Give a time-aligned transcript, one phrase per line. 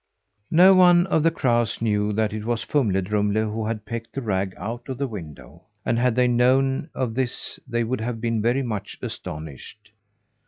[0.49, 4.55] None of the crows knew that it was Fumle Drumle who had pecked the rag
[4.57, 8.63] out of the window; and had they known of this, they would have been very
[8.63, 9.91] much astonished.